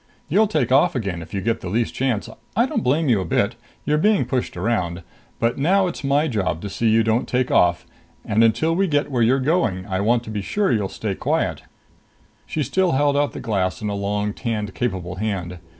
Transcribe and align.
You'll 0.29 0.47
take 0.47 0.71
off 0.71 0.95
again 0.95 1.21
if 1.21 1.31
you 1.31 1.41
get 1.41 1.61
the 1.61 1.69
least 1.69 1.93
chance. 1.93 2.27
I 2.55 2.65
don't 2.65 2.81
blame 2.83 3.07
you 3.07 3.21
a 3.21 3.23
bit. 3.25 3.53
You're 3.85 3.99
being 3.99 4.25
pushed 4.25 4.57
around. 4.57 5.03
But 5.37 5.59
now 5.59 5.85
it's 5.85 6.03
my 6.03 6.27
job 6.27 6.59
to 6.63 6.71
see 6.71 6.89
you 6.89 7.03
don't 7.03 7.27
take 7.27 7.51
off; 7.51 7.85
and 8.25 8.43
until 8.43 8.73
we 8.75 8.87
get 8.87 9.03
to 9.03 9.09
where 9.11 9.21
you're 9.21 9.39
going, 9.39 9.85
I 9.85 9.99
want 10.01 10.23
to 10.23 10.31
be 10.31 10.41
sure 10.41 10.71
you'll 10.71 10.89
stay 10.89 11.13
quiet." 11.13 11.61
She 12.47 12.63
still 12.63 12.93
held 12.93 13.15
out 13.15 13.33
the 13.33 13.39
glass, 13.39 13.79
in 13.79 13.89
a 13.91 13.93
long, 13.93 14.33
tanned, 14.33 14.73
capable 14.73 15.17
hand. 15.17 15.59